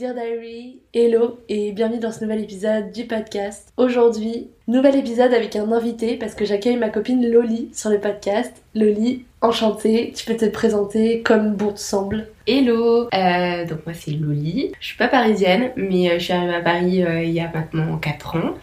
[0.00, 3.70] Dear Diary, hello et bienvenue dans ce nouvel épisode du podcast.
[3.76, 8.50] Aujourd'hui, nouvel épisode avec un invité parce que j'accueille ma copine Loli sur le podcast.
[8.74, 12.28] Loli, enchantée, tu peux te présenter comme bon te semble.
[12.46, 14.72] Hello, euh, donc moi c'est Loli.
[14.80, 17.50] Je suis pas parisienne, mais euh, je suis arrivée à Paris euh, il y a
[17.52, 18.54] maintenant 4 ans.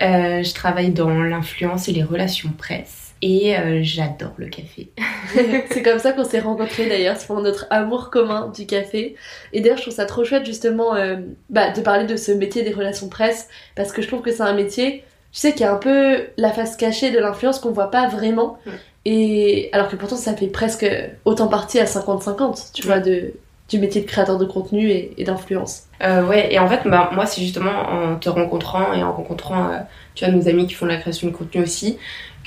[0.00, 2.97] Je travaille dans l'influence et les relations presse.
[3.20, 4.90] Et euh, j'adore le café.
[5.70, 9.16] c'est comme ça qu'on s'est rencontrés d'ailleurs, c'est pour notre amour commun du café.
[9.52, 11.16] Et d'ailleurs, je trouve ça trop chouette justement euh,
[11.50, 14.42] bah, de parler de ce métier des relations presse parce que je trouve que c'est
[14.42, 17.90] un métier, tu sais, qui a un peu la face cachée de l'influence qu'on voit
[17.90, 18.58] pas vraiment.
[19.04, 20.86] Et alors que pourtant, ça fait presque
[21.24, 23.32] autant partie à 50-50, tu vois, de,
[23.68, 25.84] du métier de créateur de contenu et, et d'influence.
[26.02, 29.68] Euh, ouais, et en fait, bah, moi c'est justement en te rencontrant et en rencontrant,
[29.68, 29.78] euh,
[30.14, 31.98] tu vois, nos amis qui font la création de contenu aussi,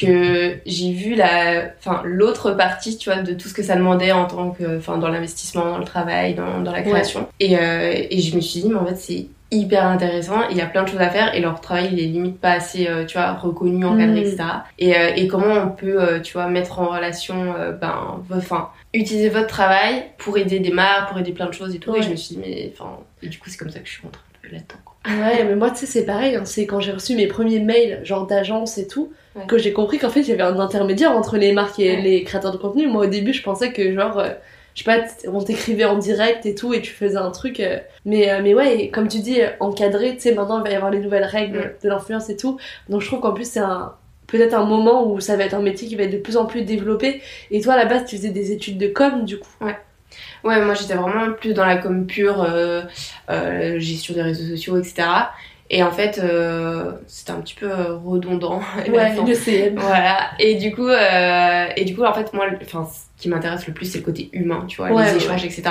[0.06, 4.12] que j'ai vu la, enfin, l'autre partie, tu vois, de tout ce que ça demandait
[4.12, 7.28] en tant que, enfin, dans l'investissement, dans le travail, dans, dans la création.
[7.40, 10.62] Et, euh, et je me suis dit, mais en fait, c'est hyper intéressant, il y
[10.62, 13.04] a plein de choses à faire et leur travail, il est limite pas assez, euh,
[13.06, 14.24] tu vois, reconnu, encadré, Mm.
[14.24, 14.38] etc.
[14.80, 19.48] Et, euh, et comment on peut, tu vois, mettre en relation, ben, enfin, utiliser votre
[19.48, 21.92] travail pour aider des marques, pour aider plein de choses et tout.
[21.92, 22.00] Ouais.
[22.00, 23.92] Et je me suis dit, mais, enfin, et du coup, c'est comme ça que je
[23.92, 25.24] suis rentrée là-dedans.
[25.24, 26.36] Ouais, mais moi, tu sais, c'est pareil.
[26.36, 26.44] hein.
[26.46, 29.46] C'est quand j'ai reçu mes premiers mails, genre d'agence et tout, Ouais.
[29.48, 32.02] que j'ai compris qu'en fait, il y avait un intermédiaire entre les marques et Ouais.
[32.02, 32.88] les créateurs de contenu.
[32.88, 34.30] Moi, au début, je pensais que, genre, euh,
[34.76, 35.00] je sais pas,
[35.32, 37.60] on t'écrivait en direct et tout, et tu faisais un truc.
[37.62, 40.76] euh, mais, euh, mais ouais, comme tu dis, encadré, tu sais, maintenant, il va y
[40.76, 41.76] avoir les nouvelles règles Ouais.
[41.84, 42.58] de l'influence et tout.
[42.90, 43.94] Donc, je trouve qu'en plus, c'est un.
[44.28, 46.46] Peut-être un moment où ça va être un métier qui va être de plus en
[46.46, 47.22] plus développé.
[47.52, 49.50] Et toi, à la base, tu faisais des études de com, du coup.
[50.44, 52.82] Ouais, moi j'étais vraiment plus dans la com pure, euh,
[53.30, 55.08] euh, gestion des réseaux sociaux, etc.
[55.74, 58.60] Et en fait, euh, c'était un petit peu euh, redondant.
[58.90, 59.76] Ouais, le CM.
[59.78, 60.32] Voilà.
[60.38, 62.86] Et du coup, euh, et du coup, en fait, moi, enfin,
[63.22, 65.64] qui m'intéresse le plus, c'est le côté humain, tu vois, Ouais, les ouais, échanges, etc.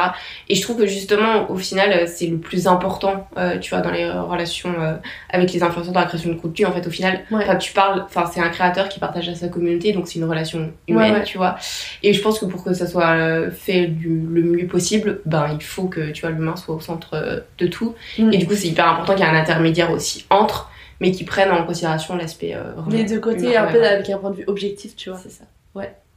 [0.49, 3.81] Et je trouve que justement, au final, euh, c'est le plus important, euh, tu vois,
[3.81, 4.95] dans les relations euh,
[5.31, 6.65] avec les influenceurs dans la création de contenu.
[6.65, 7.59] En fait, au final, Ouais.
[7.59, 10.71] tu parles, enfin, c'est un créateur qui partage à sa communauté, donc c'est une relation
[10.87, 11.25] humaine, Ouais, ouais.
[11.25, 11.57] tu vois.
[12.05, 15.49] Et je pense que pour que ça soit euh, fait du, le mieux possible, ben,
[15.53, 17.97] il faut que, tu vois, l'humain soit au centre de tout.
[18.17, 18.33] Mm.
[18.33, 21.25] Et du coup, c'est hyper important qu'il y ait un intermédiaire aussi entre, mais qui
[21.25, 22.57] prenne en considération l'aspect
[22.91, 23.87] Les deux côtés, humain, un ouais, peu ouais.
[23.89, 25.19] avec un point de vue objectif, tu vois.
[25.21, 25.45] C'est ça.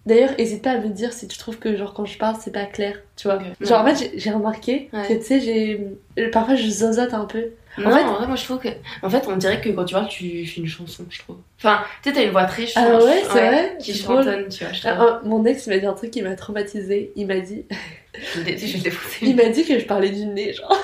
[0.06, 2.52] D'ailleurs, hésite pas à me dire si tu trouves que genre quand je parle c'est
[2.52, 3.40] pas clair, tu vois.
[3.62, 5.08] Genre en fait j'ai- remarqué Ouais.
[5.08, 5.80] que tu sais j'ai
[6.20, 7.52] euh, parfois je zozote un peu.
[7.78, 8.68] Non, En fait- en vrai, moi je trouve que.
[9.02, 11.38] En fait, on dirait que quand tu parles, tu fais une chanson, je trouve.
[11.58, 13.06] Enfin, tu sais, t'as une voix très Ah chanson.
[13.08, 14.74] ouais, c'est vrai Qui chantonne, tu vois.
[14.74, 14.82] Je.
[14.88, 17.12] Ah, un- mon ex il m'a dit un truc qui m'a traumatisé.
[17.16, 17.66] Il m'a dit,
[18.14, 19.18] je, le dé- je vais le défoncer.
[19.26, 20.78] il m'a dit que je parlais du nez, genre.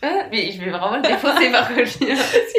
[0.00, 1.90] Ah, mais je vais vraiment le défoncer par contre.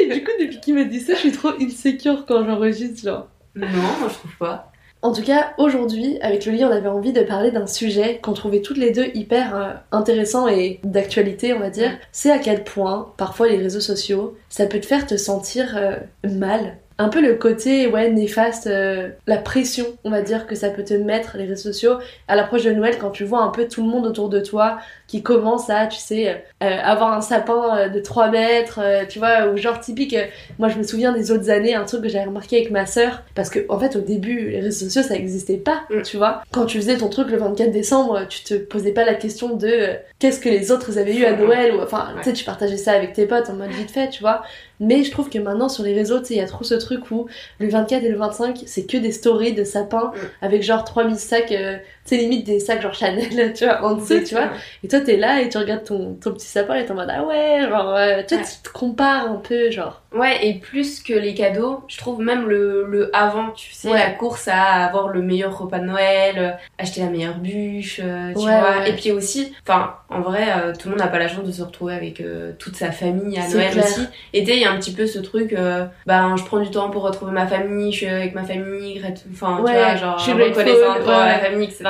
[0.00, 3.26] Et du coup depuis qu'il m'a dit ça, je suis trop insécure quand j'enregistre, genre.
[3.56, 4.70] Non, moi je trouve pas.
[5.02, 8.32] En tout cas, aujourd'hui, avec le lit, on avait envie de parler d'un sujet qu'on
[8.32, 11.92] trouvait toutes les deux hyper euh, intéressant et d'actualité, on va dire.
[12.12, 15.96] C'est à quel point, parfois, les réseaux sociaux, ça peut te faire te sentir euh,
[16.24, 20.70] mal un peu le côté ouais néfaste, euh, la pression, on va dire que ça
[20.70, 21.98] peut te mettre les réseaux sociaux
[22.28, 24.78] à l'approche de Noël quand tu vois un peu tout le monde autour de toi
[25.06, 29.18] qui commence à, tu sais, euh, avoir un sapin euh, de 3 mètres, euh, tu
[29.20, 30.16] vois, ou genre typique.
[30.58, 33.22] moi, je me souviens des autres années, un truc que j'avais remarqué avec ma sœur,
[33.34, 36.02] parce que en fait, au début, les réseaux sociaux, ça n'existait pas, Mm.
[36.02, 36.42] tu vois.
[36.50, 39.90] Quand tu faisais ton truc le 24 décembre, tu te posais pas la question de
[40.18, 42.92] qu'est-ce que les autres avaient eu à Noël, ou enfin, tu sais, tu partageais ça
[42.92, 44.42] avec tes potes en mode vite fait, tu vois.
[44.80, 46.74] Mais je trouve que maintenant, sur les réseaux, tu sais, il y a trop ce
[46.74, 47.26] truc où
[47.58, 50.18] le 24 et le 25, c'est que des stories de sapins Mm.
[50.42, 53.94] avec genre 3000 sacs, euh, tu sais, limite des sacs genre Chanel, tu vois, en
[53.94, 54.48] dessous, tu vois.
[54.84, 57.10] Et toi, t'es là et tu regardes ton, ton petit sapin et t'es en mode
[57.12, 58.46] ah ouais, genre, euh, tu sais, Ouais.
[58.62, 60.02] tu te compares un peu, genre.
[60.14, 63.98] Ouais, et plus que les cadeaux, je trouve même le, le avant, tu sais, Ouais.
[63.98, 68.32] la course à avoir le meilleur repas de Noël, euh, acheter la meilleure bûche, euh,
[68.32, 68.78] tu Ouais, vois.
[68.78, 68.90] ouais.
[68.90, 71.52] Et puis aussi, enfin, en vrai, euh, tout le monde n'a pas la chance de
[71.52, 73.84] se retrouver avec euh, toute sa famille à Noël clair.
[73.84, 74.06] aussi.
[74.32, 76.88] Et il y a un petit peu ce truc, euh, ben, je prends du temps
[76.88, 80.64] pour retrouver ma famille, je suis avec ma famille, enfin, tu vois, genre, je grateful,
[81.00, 81.26] pour ouais.
[81.26, 81.84] la famille, etc.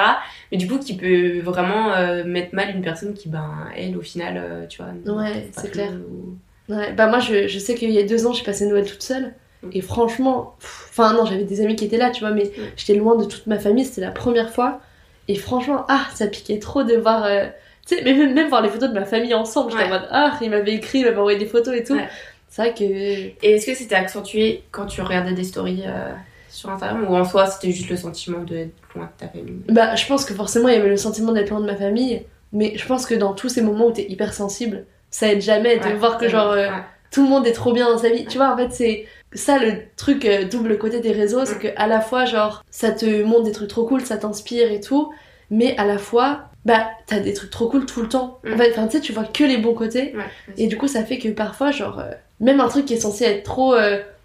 [0.50, 1.90] Mais du coup, qui peut vraiment
[2.24, 5.14] mettre mal une personne qui, ben, elle, au final, tu vois.
[5.14, 5.90] Ouais, c'est clair.
[5.92, 6.36] ou-
[6.68, 9.02] Ouais, bah moi, je, je sais qu'il y a deux ans, j'ai passé Noël toute
[9.02, 9.34] seule.
[9.62, 9.68] Mm.
[9.72, 12.62] Et franchement, enfin non, j'avais des amis qui étaient là, tu vois, mais Mm.
[12.76, 14.80] j'étais loin de toute ma famille, c'était la première fois.
[15.28, 17.24] Et franchement, ah, ça piquait trop de voir.
[17.24, 17.46] euh,
[17.86, 20.08] tu sais, mais même, même voir les photos de ma famille ensemble, j'étais en mode,
[20.10, 21.94] ah, il m'avait écrit, il m'avait envoyé des photos et tout.
[21.94, 22.08] Ouais.
[22.48, 22.82] C'est vrai que.
[22.84, 26.12] Et est-ce que c'était accentué quand tu regardais des stories euh,
[26.48, 29.60] sur Instagram ou en soi c'était juste le sentiment d'être loin de ta famille?
[29.68, 32.22] Bah, je pense que forcément, il y avait le sentiment d'être loin de ma famille,
[32.52, 35.78] mais je pense que dans tous ces moments où t'es hyper sensible, ça aide jamais
[35.78, 36.72] de Ouais, voir que genre euh, Ouais.
[37.10, 38.26] tout le monde est trop bien dans sa vie.
[38.26, 41.60] Tu vois, en fait, c'est ça le truc euh, double côté des réseaux, c'est Mm.
[41.60, 44.80] que à la fois, genre, ça te montre des trucs trop cool, ça t'inspire et
[44.80, 45.12] tout,
[45.50, 48.40] mais à la fois, bah, t'as des trucs trop cool tout le temps.
[48.46, 48.58] En Mm.
[48.58, 50.14] fait, enfin, tu sais, tu vois que les bons côtés,
[50.56, 52.10] et du coup, ça fait que parfois, genre, euh,
[52.40, 53.74] même un truc qui est censé être trop,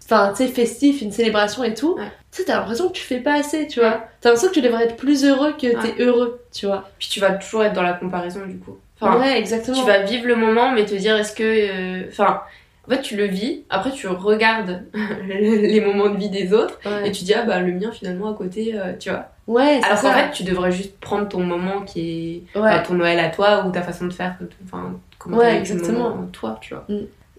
[0.04, 1.96] enfin, tu sais, festif, une célébration et tout,
[2.30, 4.04] tu sais, t'as l'impression que tu fais pas assez, tu vois.
[4.20, 6.88] T'as l'impression que tu devrais être plus heureux que t'es heureux, tu vois.
[6.98, 8.78] Puis tu vas toujours être dans la comparaison du coup.
[9.02, 9.76] Enfin, ouais, exactement.
[9.78, 11.42] tu vas vivre le moment mais te dire est-ce que.
[11.42, 12.42] euh, Enfin,
[12.86, 14.82] en fait tu le vis, après tu regardes
[15.28, 18.30] les moments de vie des autres Ouais, et tu dis ah bah le mien finalement
[18.32, 19.26] à côté, euh, tu vois.
[19.46, 22.58] ouais c'est Alors qu'en fait tu devrais juste prendre ton moment qui est.
[22.58, 22.82] Ouais.
[22.82, 26.10] Ton Noël à toi ou ta façon de faire, enfin, comment Ouais, exactement.
[26.10, 26.86] moment, toi, tu vois.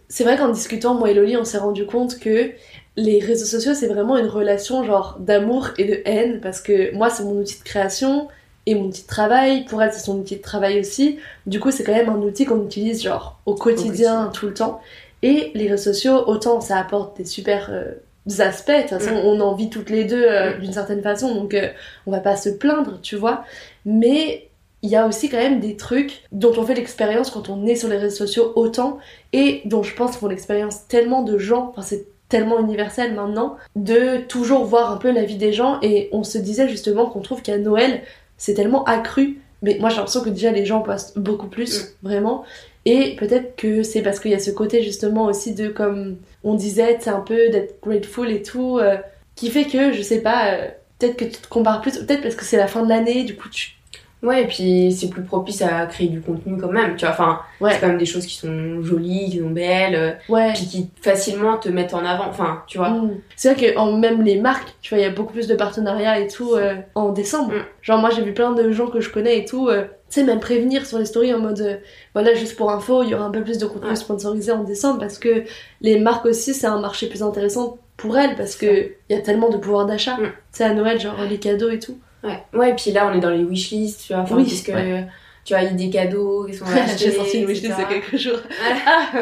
[0.09, 2.51] C'est vrai qu'en discutant, moi et Loli, on s'est rendu compte que
[2.95, 7.09] les réseaux sociaux, c'est vraiment une relation genre d'amour et de haine, parce que moi,
[7.09, 8.27] c'est mon outil de création
[8.65, 9.65] et mon outil de travail.
[9.65, 11.19] Pour elle, c'est son outil de travail aussi.
[11.45, 14.31] Du coup, c'est quand même un outil qu'on utilise genre au quotidien, quotidien.
[14.33, 14.81] tout le temps.
[15.21, 17.91] Et les réseaux sociaux, autant ça apporte des super euh,
[18.39, 19.25] aspects, de toute façon, Mm.
[19.25, 20.61] on en vit toutes les deux euh, Mm.
[20.61, 21.69] d'une certaine façon, donc euh,
[22.07, 23.43] on va pas se plaindre, tu vois.
[23.85, 24.49] Mais
[24.81, 27.75] il y a aussi quand même des trucs dont on fait l'expérience quand on est
[27.75, 28.97] sur les réseaux sociaux autant
[29.31, 34.17] et dont je pense font l'expérience tellement de gens, enfin c'est tellement universel maintenant, de
[34.27, 37.41] toujours voir un peu la vie des gens et on se disait justement qu'on trouve
[37.41, 38.01] qu'à Noël
[38.37, 42.43] c'est tellement accru, mais moi j'ai l'impression que déjà les gens postent beaucoup plus, vraiment,
[42.85, 46.55] et peut-être que c'est parce qu'il y a ce côté justement aussi de comme on
[46.55, 48.97] disait, c'est un peu d'être grateful et tout, euh,
[49.35, 50.67] qui fait que je sais pas, euh,
[50.99, 53.35] peut-être que tu te compares plus, peut-être parce que c'est la fin de l'année, du
[53.35, 53.77] coup tu...
[54.23, 57.13] Ouais, et puis c'est plus propice à créer du contenu quand même, tu vois.
[57.13, 60.53] Enfin, Ouais, c'est quand même des choses qui sont jolies, qui sont belles, euh, ouais.
[60.53, 62.89] puis qui facilement te mettent en avant, enfin, tu vois.
[62.89, 63.19] Mm.
[63.35, 65.55] C'est vrai que en même les marques, tu vois, il y a beaucoup plus de
[65.55, 67.51] partenariats et tout euh, en décembre.
[67.53, 67.65] Mm.
[67.81, 70.23] Genre moi j'ai vu plein de gens que je connais et tout, euh, tu sais
[70.23, 71.75] même prévenir sur les stories en mode euh,
[72.13, 73.95] voilà juste pour info, il y aura un peu plus de contenu Ouais.
[73.97, 75.43] sponsorisé en décembre parce que
[75.81, 79.21] les marques aussi c'est un marché plus intéressant pour elles parce que il y a
[79.21, 80.13] tellement de pouvoir d'achat.
[80.15, 80.23] Mm.
[80.23, 81.97] Tu sais à Noël genre les cadeaux et tout.
[82.23, 82.43] Ouais.
[82.53, 84.21] ouais, et puis là, on est dans les wishlists, tu vois.
[84.23, 85.05] Enfin, Oui, puisque, ouais.
[85.43, 87.05] tu vois, il y a des cadeaux qui sont achetés.
[87.05, 88.37] j'ai sorti une wishlist il y a quelques jours.
[88.37, 89.21] Ouais.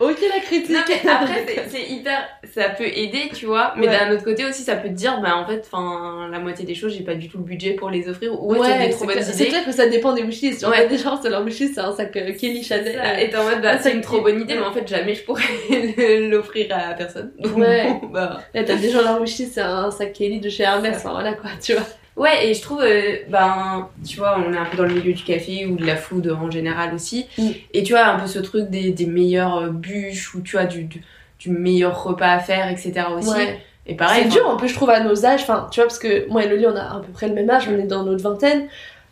[0.00, 0.70] Ok la critique.
[0.70, 2.18] Non, mais après, c'est- hyper.
[2.54, 3.74] Ça peut aider, tu vois.
[3.76, 3.98] Mais Ouais.
[3.98, 6.74] d'un autre côté aussi, ça peut te dire, bah en fait, enfin, la moitié des
[6.74, 8.32] choses, j'ai pas du tout le budget pour les offrir.
[8.42, 9.48] Ou ouais, des Ouais, trop bonnes clair, c'est idées.
[9.50, 10.62] clair que ça dépend des wishlists.
[10.62, 10.78] Genre, Ouais.
[10.78, 12.94] il y a des gens, c'est leur wishlist, c'est un sac euh, Kelly Chanel.
[12.94, 14.60] Ça, Et t'es en mode, bah, Ah, c'est une trop bonne idée, ouais.
[14.60, 15.42] mais en fait, jamais je pourrais
[16.28, 17.32] l'offrir à personne.
[17.38, 17.84] Donc, Ouais.
[18.02, 18.40] bon, bah.
[18.54, 21.32] Là, t'as des gens leur wishlist, c'est un sac Kelly de chez Hermès, enfin voilà
[21.34, 21.86] quoi, tu vois.
[22.18, 25.12] Ouais, et je trouve, euh, ben, tu vois, on est un peu dans le milieu
[25.12, 27.26] du café ou de la food en général aussi.
[27.38, 27.50] Mm.
[27.72, 30.64] Et tu vois, un peu ce truc des, des meilleures euh, bûches ou tu vois,
[30.64, 31.00] du, du,
[31.38, 33.06] du meilleur repas à faire, etc.
[33.16, 33.30] aussi.
[33.30, 33.60] Ouais.
[33.86, 34.24] Et pareil.
[34.24, 36.44] c'est dur en plus, je trouve, à nos âges, enfin, tu vois, parce que moi
[36.44, 38.66] et Loli, on a à peu près le même âge, on est dans notre vingtaine.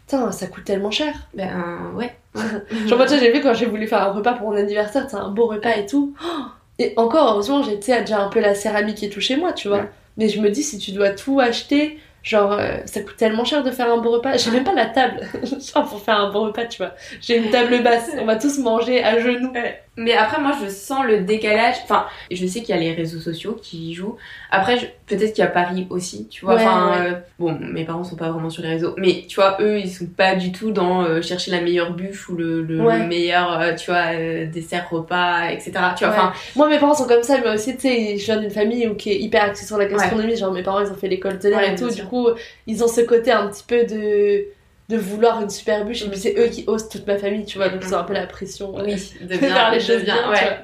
[0.06, 1.14] Putain, ça coûte tellement cher.
[1.34, 2.12] Ben, ouais.
[2.88, 5.16] Genre, moi, tu j'ai vu quand j'ai voulu faire un repas pour mon anniversaire, c'est
[5.16, 6.14] un beau repas et tout.
[6.78, 9.78] Et encore, heureusement, sais, déjà un peu la céramique et tout chez moi, tu vois.
[9.78, 9.90] Ouais.
[10.18, 13.62] Mais je me dis, si tu dois tout acheter, genre, euh, ça coûte tellement cher
[13.62, 14.36] de faire un beau repas.
[14.36, 15.20] J'ai même pas la table,
[15.74, 16.92] genre, pour faire un bon repas, tu vois.
[17.20, 19.52] J'ai une table basse, on va tous manger à genoux.
[19.98, 21.76] Mais après, moi, je sens le décalage.
[21.84, 24.16] Enfin, je sais qu'il y a les réseaux sociaux qui y jouent.
[24.50, 26.56] Après, je- peut-être qu'il y a Paris aussi, tu vois.
[26.56, 27.10] Ouais, enfin, ouais.
[27.12, 28.92] euh, bon, mes parents sont pas vraiment sur les réseaux.
[28.98, 32.28] Mais tu vois, eux, ils sont pas du tout dans euh, chercher la meilleure bûche
[32.28, 34.14] ou le, le meilleur, tu vois,
[34.52, 35.72] dessert, repas, etc.
[35.96, 38.36] Tu vois, enfin, Moi, mes parents sont comme ça, mais aussi, tu sais, je viens
[38.36, 40.36] d'une famille où, qui est hyper axée sur la gastronomie.
[40.36, 41.88] Genre, mes parents, ils ont fait l'école de et tout.
[41.88, 42.10] Du sûr.
[42.16, 42.28] Coup,
[42.66, 44.44] ils ont ce côté un petit peu de,
[44.88, 46.02] de vouloir une super bûche.
[46.02, 47.68] Et puis, c'est eux qui osent toute ma famille, tu vois.
[47.68, 48.74] Donc, ont un peu la pression.
[48.74, 50.58] oui, euh, de faire les de choses bien, ouais,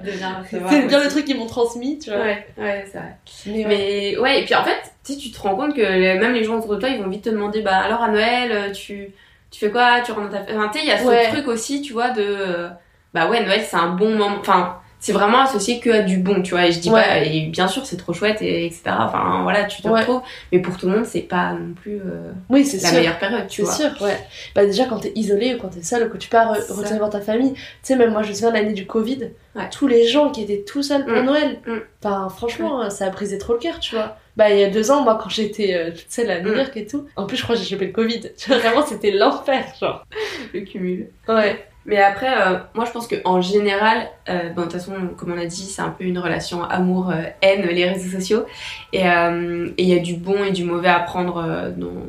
[0.50, 2.21] C'est bien le truc qu'ils m'ont transmis, tu vois.
[2.21, 3.16] Ouais, ouais, c'est vrai.
[3.47, 3.64] Mais, ouais.
[3.66, 6.59] Mais ouais, et puis en fait, tu tu te rends compte que même les gens
[6.59, 9.11] autour de toi, ils vont vite te demander, bah alors à Noël, euh, tu,
[9.50, 10.00] tu fais quoi?
[10.04, 11.28] Tu rentres dans ta famille Enfin, tu il y a ce Ouais.
[11.28, 12.23] truc aussi, tu vois, de.
[12.25, 12.68] euh,
[13.14, 14.37] Bah ouais, Noël, c'est un bon moment.
[14.40, 16.66] Enfin, c'est vraiment associé que à du bon, tu vois.
[16.66, 17.02] Et je dis Ouais.
[17.02, 18.82] pas, et bien sûr, c'est trop chouette, et, etc.
[19.00, 19.99] Enfin, voilà, tu te Ouais.
[20.00, 20.23] retrouves.
[20.52, 22.99] Mais pour tout le monde, c'est pas non plus euh, Oui, c'est la sûr.
[22.99, 23.90] meilleure période, tu C'est vois.
[23.97, 24.16] sûr, ouais.
[24.54, 26.75] Bah déjà quand t'es isolé ou quand t'es seul ou que tu pars C'est euh,
[26.76, 29.30] retourner voir ta famille, tu sais même moi je me souviens de l'année du Covid,
[29.56, 29.68] Ouais.
[29.71, 31.25] tous les gens qui étaient tout seuls pour Mm.
[31.26, 32.28] Noël, Mm.
[32.30, 34.16] franchement ça a brisé trop le cœur tu vois.
[34.37, 36.54] Bah il y a deux ans moi quand j'étais euh, toute seule à New.
[36.54, 39.64] York et tout, en plus je crois que j'ai chopé le Covid, vraiment c'était l'enfer
[39.80, 40.06] genre.
[40.54, 41.09] Le cumul.
[41.28, 41.66] Ouais.
[41.86, 45.38] Mais après, euh, moi je pense qu'en général, euh, bon, de toute façon, comme on
[45.38, 48.46] a dit, c'est un peu une relation amour-haine, les réseaux sociaux.
[48.92, 52.06] Et euh, il y a du bon et du mauvais à prendre euh, dans-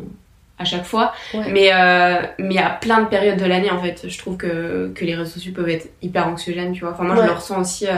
[0.60, 1.12] à chaque fois.
[1.34, 1.52] Ouais.
[1.52, 5.04] Mais euh, mais à plein de périodes de l'année, en fait, je trouve que, que
[5.06, 6.92] les réseaux sociaux peuvent être hyper anxiogènes, tu vois.
[6.94, 7.92] Enfin, moi je le ressens aussi euh,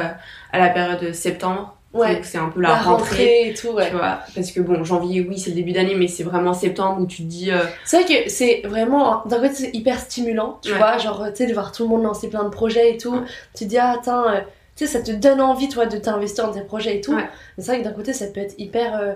[0.54, 1.76] à la période de septembre.
[1.96, 2.16] Ouais.
[2.16, 3.50] Donc, C'est un peu la, rentrée.
[3.50, 3.88] et tout, ouais.
[3.90, 7.02] Tu vois, parce que bon, janvier, oui, c'est le début d'année, mais c'est vraiment septembre
[7.02, 10.60] où tu te dis, euh, C'est vrai que c'est vraiment, d'un côté c'est hyper stimulant,
[10.62, 10.78] tu Ouais.
[10.78, 13.14] vois, genre tu sais de voir tout le monde lancer plein de projets et tout,
[13.14, 13.22] Ouais.
[13.56, 14.42] tu te dis ah attends, euh,
[14.76, 17.24] tu sais ça te donne envie toi de t'investir dans tes projets et tout, mais
[17.60, 19.14] c'est vrai que d'un côté ça peut être hyper, euh,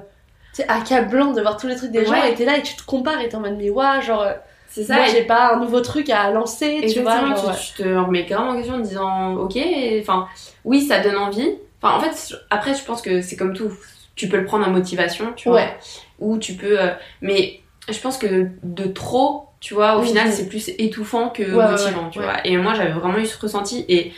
[0.55, 2.75] tu sais accablant de voir tous les trucs des gens et t'es là et tu
[2.77, 4.31] te compares et t'es en mode mais waouh genre euh,
[4.69, 4.95] c'est ça.
[4.95, 8.23] moi j'ai pas un nouveau truc à lancer, tu vois, genre, tu, tu te remets
[8.23, 9.57] grave en question en disant ok,
[10.01, 10.27] enfin
[10.63, 11.55] oui ça donne envie.
[11.81, 13.71] Enfin en fait après je pense que c'est comme tout,
[14.15, 15.77] tu peux le prendre en motivation, tu vois, Ouais.
[16.19, 16.89] ou tu peux, euh,
[17.21, 21.71] mais je pense que de trop, tu vois, au final c'est plus étouffant que Ouais,
[21.71, 22.45] motivant, ouais, tu vois.
[22.45, 24.11] Et moi j'avais vraiment eu ce ressenti et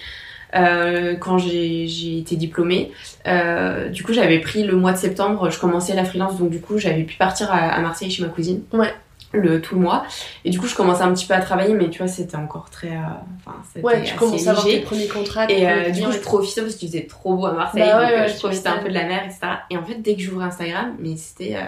[0.56, 2.92] euh, quand j'ai j'ai été diplômée,
[3.28, 6.60] euh, du coup j'avais pris le mois de septembre, je commençais la freelance donc du
[6.60, 8.64] coup j'avais pu partir à, à Marseille chez ma cousine.
[8.74, 8.94] Ouais.
[9.34, 10.04] Le, tout le mois.
[10.44, 12.70] Et du coup je commençais un petit peu à travailler mais tu vois c'était encore
[12.70, 13.00] très euh,
[13.46, 16.12] enfin c'était ouais, tu commences à avoir tes premiers contrats, et premiers euh, du coup
[16.12, 18.70] je profitais parce qu'il faisait trop beau à Marseille Bah donc euh, ouais, je profitais
[18.70, 21.56] un peu de la mer etc et en fait dès que j'ouvrais Instagram mais c'était
[21.56, 21.62] euh,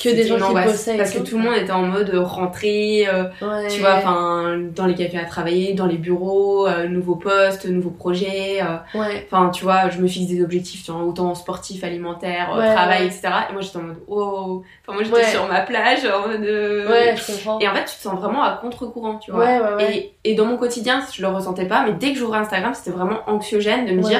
[0.00, 3.24] Que des gens qui bossaient parce que tout le monde était en mode rentrée euh,
[3.40, 3.68] Ouais.
[3.68, 7.90] tu vois enfin dans les cafés à travailler dans les bureaux euh, nouveaux postes nouveaux
[7.90, 9.26] projets euh, Ouais.
[9.30, 12.74] Enfin, tu vois, je me fixe des objectifs, tu vois, autant sportif, alimentaire, euh, Ouais,
[12.74, 13.28] travail, etc.
[13.48, 16.88] Et moi, j'étais en mode, oh, enfin, moi, j'étais sur ma plage, en mode, euh,
[16.90, 17.58] Ouais, je comprends.
[17.60, 19.80] Et en fait, tu te sens vraiment à contre-courant, tu vois.
[19.82, 22.90] Et, et dans mon quotidien, je le ressentais pas, mais dès que j'ouvrais Instagram, c'était
[22.96, 24.18] vraiment anxiogène de me dire.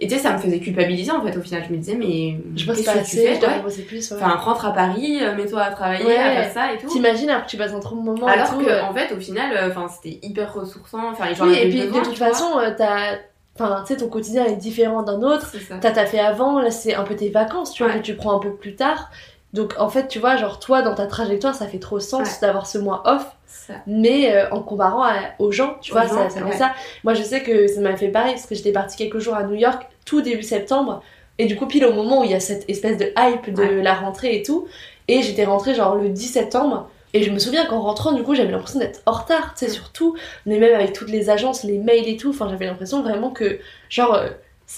[0.00, 1.64] Et tu sais, ça me faisait culpabiliser en fait, au final.
[1.66, 2.36] Je me disais, mais.
[2.56, 4.16] je bosse pas que tu assez, fais je ouais bosser plus, ouais.
[4.20, 6.16] Enfin, rentre à Paris, euh, mets-toi à travailler, Ouais.
[6.16, 6.86] à faire ça et tout.
[6.86, 9.12] T'imagines alors que tu passes un trop bon moment Alors tout, que, euh, en fait,
[9.12, 11.10] au final, euh, enfin, c'était hyper ressourçant.
[11.10, 13.16] Enfin, Oui, et puis besoin, de toute façon, euh, t'as.
[13.60, 15.52] Enfin, tu sais, ton quotidien est différent d'un autre.
[15.80, 17.98] T'as t'as fait avant, là c'est un peu tes vacances, tu vois, Ouais.
[17.98, 19.10] que tu prends un peu plus tard.
[19.54, 22.34] Donc en fait, tu vois, genre toi, dans ta trajectoire, ça fait trop sens Ouais.
[22.42, 23.74] d'avoir ce mois off, Ça.
[23.86, 26.56] mais euh, en comparant à- aux gens, tu Aux vois, gens, ça, ça fait ouais.
[26.56, 26.72] ça.
[27.04, 29.44] Moi, je sais que ça m'a fait pareil, parce que j'étais partie quelques jours à
[29.44, 31.02] New York, tout début septembre,
[31.38, 33.62] et du coup, pile au moment où il y a cette espèce de hype de
[33.62, 33.82] Ouais.
[33.82, 34.68] la rentrée et tout,
[35.08, 38.34] et j'étais rentrée genre le 10 septembre, et je me souviens qu'en rentrant, du coup,
[38.34, 40.14] j'avais l'impression d'être en retard, tu sais, surtout,
[40.44, 43.60] mais même avec toutes les agences, les mails et tout, enfin, j'avais l'impression vraiment que,
[43.88, 44.28] genre, euh,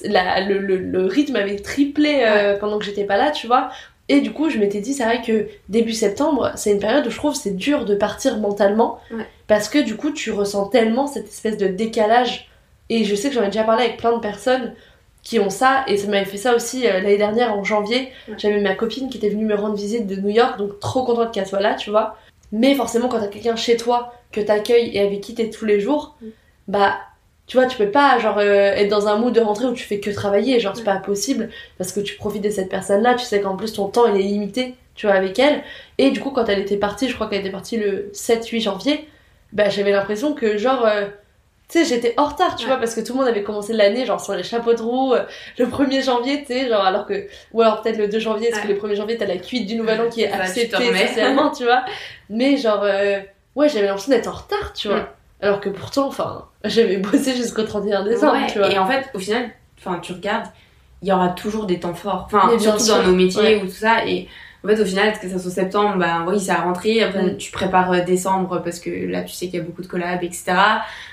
[0.04, 3.70] la- le, le- le rythme avait triplé euh, pendant que j'étais pas là, tu vois.
[4.12, 7.10] Et du coup, je m'étais dit, c'est vrai que début septembre, c'est une période où
[7.10, 9.24] je trouve c'est dur de partir mentalement, Ouais.
[9.46, 12.50] parce que du coup, tu ressens tellement cette espèce de décalage.
[12.88, 14.74] Et je sais que j'en ai déjà parlé avec plein de personnes
[15.22, 18.08] qui ont ça, et ça m'avait fait ça aussi euh, l'année dernière en janvier.
[18.26, 18.34] Ouais.
[18.36, 21.32] J'avais ma copine qui était venue me rendre visite de New York, donc trop contente
[21.32, 22.16] qu'elle soit là, tu vois.
[22.50, 25.78] Mais forcément, quand t'as quelqu'un chez toi que t'accueilles et avec qui t'es tous les
[25.78, 26.26] jours, Mm.
[26.66, 26.96] bah
[27.50, 29.82] tu vois, tu peux pas genre euh, être dans un mood de rentrée où tu
[29.82, 33.24] fais que travailler, genre c'est pas possible parce que tu profites de cette personne-là, tu
[33.24, 35.64] sais qu'en plus ton temps il est limité, tu vois, avec elle.
[35.98, 39.08] Et du coup, quand elle était partie, je crois qu'elle était partie le 7-8 janvier,
[39.52, 40.86] bah j'avais l'impression que genre.
[40.86, 41.06] euh,
[41.68, 42.68] tu sais, j'étais en retard, tu Ouais.
[42.70, 45.14] vois, parce que tout le monde avait commencé l'année, genre sur les chapeaux de roue,
[45.14, 45.22] euh,
[45.58, 47.26] le 1er janvier, tu sais, genre alors que.
[47.52, 49.74] Ou alors peut-être le 2 janvier, parce que le 1er janvier, t'as la cuite du
[49.76, 51.84] nouvel an qui est acceptée socialement, tu vois.
[52.28, 53.18] Mais genre, euh,
[53.56, 54.98] ouais, j'avais l'impression d'être en retard, tu vois.
[54.98, 55.06] Mm.
[55.42, 58.70] Alors que pourtant, enfin, j'avais bossé jusqu'au 31 décembre, Ouais, tu vois.
[58.70, 60.46] Et en fait, au final, enfin, tu regardes,
[61.02, 62.24] il y aura toujours des temps forts.
[62.26, 63.62] Enfin, surtout sûr, dans nos métiers ouais.
[63.62, 64.04] ou tout ça.
[64.06, 64.28] Et
[64.62, 67.02] en fait, au final, que ça soit septembre, bah oui, c'est à rentrer.
[67.02, 67.36] Après, Mm.
[67.38, 70.22] tu prépares euh, décembre parce que là, tu sais qu'il y a beaucoup de collabs,
[70.22, 70.52] etc.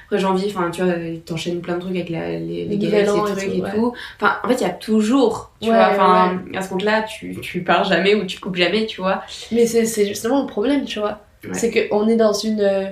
[0.05, 0.93] Après, janvier, enfin, tu vois,
[1.25, 3.71] t'enchaînes plein de trucs avec la, les, les an ces et trucs tout, et ouais.
[3.73, 3.93] tout.
[4.19, 7.37] Enfin, en fait, il y a toujours, tu Ouais, vois, enfin, à ce compte-là, tu,
[7.39, 9.21] tu pars jamais ou tu coupes jamais, tu vois.
[9.53, 11.19] Mais c'est c'est justement le problème, tu vois.
[11.53, 12.87] C'est qu'on est dans une euh,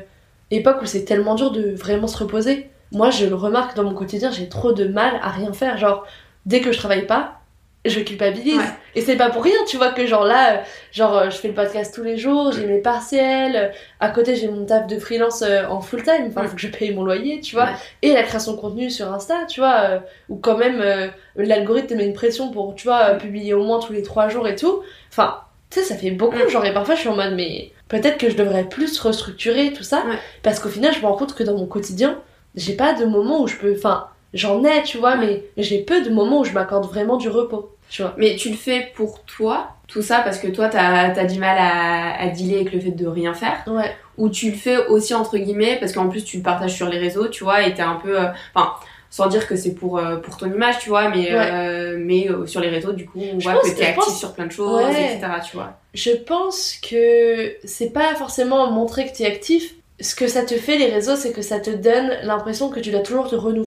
[0.51, 2.69] époque où c'est tellement dur de vraiment se reposer.
[2.91, 5.77] Moi, je le remarque dans mon quotidien, j'ai trop de mal à rien faire.
[5.77, 6.05] Genre,
[6.45, 7.41] dès que je travaille pas,
[7.85, 8.57] je culpabilise.
[8.57, 8.63] Ouais.
[8.95, 11.53] Et c'est pas pour rien, tu vois, que genre là, genre, euh, je fais le
[11.53, 15.41] podcast tous les jours, j'ai mes partiels, euh, à côté j'ai mon taf de freelance
[15.41, 17.65] euh, en full time, enfin, faut que je paye mon loyer, tu vois.
[17.65, 17.71] Ouais.
[18.01, 22.05] Et la création de contenu sur Insta, tu vois, où quand même l'algorithme te met
[22.05, 24.81] une pression pour, tu vois, publier au moins tous les trois jours et tout.
[25.11, 25.39] Enfin,
[25.75, 26.49] tu sais, ça fait beaucoup, Mm.
[26.49, 29.83] genre, et parfois je suis en mode, mais peut-être que je devrais plus restructurer tout
[29.83, 30.15] ça, Ouais.
[30.43, 32.19] parce qu'au final, je me rends compte que dans mon quotidien,
[32.55, 36.01] j'ai pas de moments où je peux, enfin, j'en ai, tu vois, mais j'ai peu
[36.01, 38.13] de moments où je m'accorde vraiment du repos, tu vois.
[38.17, 41.57] Mais tu le fais pour toi, tout ça, parce que toi, t'as as du mal
[41.59, 43.63] à, à dealer avec le fait de rien faire?
[43.67, 43.91] Ouais.
[44.17, 46.97] Ou tu le fais aussi, entre guillemets, parce qu'en plus, tu le partages sur les
[46.97, 48.17] réseaux, tu vois, et t'es un peu.
[48.19, 48.71] euh, Enfin,
[49.09, 51.49] sans dire que c'est pour, euh, pour ton image, tu vois, mais, Ouais.
[51.51, 54.19] euh, mais euh, sur les réseaux, du coup, on Je voit que t'es actif pense-
[54.19, 55.15] sur plein de choses, Ouais.
[55.15, 55.79] etc., tu vois.
[55.93, 59.75] Je pense que c'est pas forcément montrer que tu es actif.
[60.01, 62.91] Ce que ça te fait, les réseaux, c'est que ça te donne l'impression que tu
[62.91, 63.63] dois toujours te renouveler.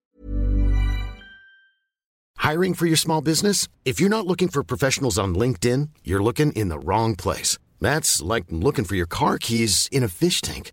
[2.42, 3.66] Hiring for your small business?
[3.84, 7.58] If you're not looking for professionals on LinkedIn, you're looking in the wrong place.
[7.80, 10.72] That's like looking for your car keys in a fish tank.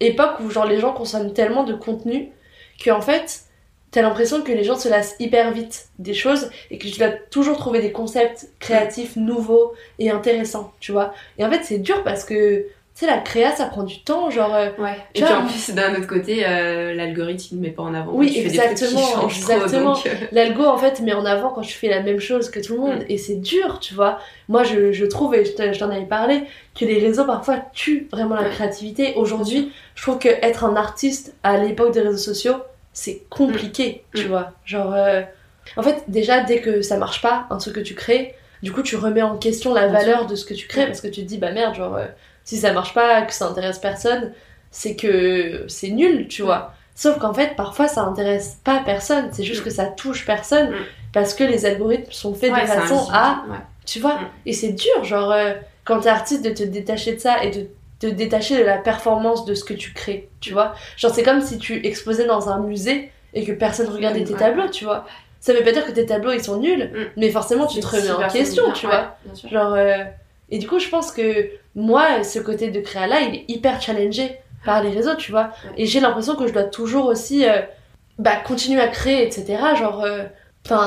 [0.00, 2.30] époque où genre les gens consomment tellement de contenu
[2.82, 3.44] que en fait,
[3.90, 7.10] t'as l'impression que les gens se lassent hyper vite des choses et que tu dois
[7.10, 11.14] toujours trouver des concepts créatifs nouveaux et intéressants, tu vois.
[11.38, 14.54] Et en fait, c'est dur parce que sais, la créa, ça prend du temps, genre.
[14.54, 14.96] euh, Ouais.
[15.14, 18.12] Et puis en plus, d'un autre côté, euh, l'algorithme, met pas en avant.
[18.12, 19.92] Oui, quand tu fais des trucs qui exactement, trop, exactement.
[19.94, 22.60] donc, euh, L'algo en fait met en avant quand tu fais la même chose que
[22.60, 23.04] tout le monde Mm.
[23.08, 24.18] et c'est dur, tu vois.
[24.48, 26.42] Moi je, je trouve, et je te- je t'en avais parlé,
[26.78, 29.14] que les réseaux parfois tuent vraiment la créativité.
[29.16, 32.56] Aujourd'hui, je trouve que être un artiste à l'époque des réseaux sociaux,
[32.92, 34.28] c'est compliqué, tu Mm.
[34.28, 34.52] vois.
[34.66, 35.22] Genre, euh,
[35.76, 38.82] en fait, déjà dès que ça marche pas, un truc que tu crées, du coup
[38.82, 40.86] tu remets en question la valeur de ce que tu crées Mm.
[40.88, 41.96] parce que tu te dis, bah merde, genre,
[42.44, 44.32] si ça marche pas, que ça intéresse personne,
[44.70, 46.72] c'est que c'est nul, tu vois.
[46.94, 49.28] Sauf qu'en fait, parfois, ça intéresse pas personne.
[49.32, 49.64] C'est juste Mm.
[49.64, 50.76] que ça touche personne Mm.
[51.12, 53.56] parce que les algorithmes sont faits ouais, de façon à, ouais.
[53.86, 54.16] tu vois.
[54.16, 54.28] Mm.
[54.46, 55.52] Et c'est dur, genre, euh,
[55.84, 57.66] quand t'es artiste, de te détacher de ça et de
[57.98, 60.74] te détacher de la performance de ce que tu crées, tu vois.
[60.96, 64.68] Genre, c'est comme si tu exposais dans un musée et que personne regardait tes tableaux,
[64.68, 65.06] tu vois.
[65.40, 66.98] Ça veut pas dire que tes tableaux ils sont nuls, Mm.
[67.16, 69.50] mais forcément tu te remets en question, tu ouais, vois.
[69.50, 70.04] Genre, euh,
[70.50, 73.80] Et du coup, je pense que moi, ce côté de créa là, il est hyper
[73.80, 75.50] challengé par les réseaux, tu vois.
[75.76, 77.60] Et j'ai l'impression que je dois toujours aussi euh,
[78.18, 79.58] bah, continuer à créer, etc.
[79.78, 80.24] Genre, euh,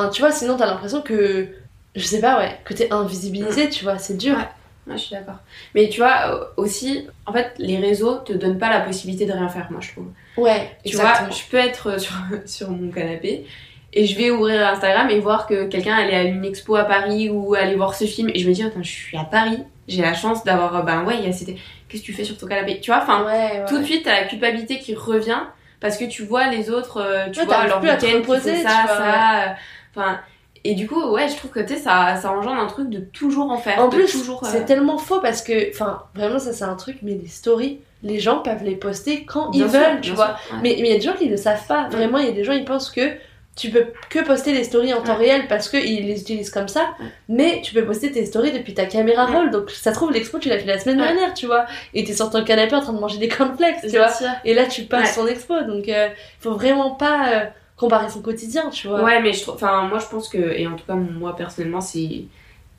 [0.09, 1.47] tu vois, sinon t'as l'impression que,
[1.95, 4.35] je sais pas, ouais, que t'es invisibilisé, tu vois, c'est dur.
[4.37, 4.47] Ouais.
[4.87, 5.39] Ouais, je suis d'accord.
[5.73, 9.49] Mais tu vois, aussi, en fait, les réseaux te donnent pas la possibilité de rien
[9.49, 10.05] faire, moi, je trouve.
[10.37, 11.27] Ouais, Tu exactement.
[11.29, 12.13] vois, je peux être euh, sur,
[12.45, 13.47] sur mon canapé
[13.93, 17.29] et je vais ouvrir Instagram et voir que quelqu'un allait à une expo à Paris
[17.29, 20.01] ou aller voir ce film et je me dis, attends, je suis à Paris, j'ai
[20.01, 21.55] la chance d'avoir, euh, ben ouais, il y a c'était,
[21.87, 22.79] qu'est-ce que tu fais sur ton canapé?
[22.79, 23.65] Tu vois, enfin, ouais, ouais.
[23.67, 25.39] tout de suite, t'as la culpabilité qui revient
[25.79, 28.87] parce que tu vois les autres, euh, tu Ouais, vois, leur week-end tu ça, vois,
[28.87, 29.53] ça, euh,
[29.95, 30.19] enfin.
[30.67, 32.99] Et du coup, ouais, je trouve que tu sais, ça, ça engendre un truc de
[32.99, 33.79] toujours en faire.
[33.79, 36.97] En plus, toujours, euh, c'est tellement faux parce que, enfin, vraiment, ça c'est un truc,
[37.03, 40.37] mais les stories, les gens peuvent les poster quand bien ils sûr, veulent, tu vois.
[40.47, 40.57] sûr.
[40.63, 41.87] Mais il y a des gens qui le savent pas.
[41.89, 43.11] Vraiment, il y a des gens, ils pensent que
[43.55, 45.27] tu peux que poster des stories en temps Ouais.
[45.27, 47.05] réel parce qu'ils les utilisent comme ça, Ouais.
[47.29, 49.49] mais tu peux poster tes stories depuis ta caméra roll.
[49.51, 51.65] Donc ça se trouve, l'expo, tu l'as fait la semaine dernière, tu vois.
[51.93, 54.09] Et t'es sur ton canapé en train de manger des cornflakes, tu vois.
[54.11, 54.27] sûr.
[54.43, 55.61] Et là, tu passes ton expo.
[55.61, 57.45] Donc, euh, faut vraiment pas euh,
[57.77, 59.01] comparer son quotidien, tu vois.
[59.03, 61.81] Ouais, mais je trouve, enfin, moi je pense que, et en tout cas, moi personnellement,
[61.81, 62.23] c'est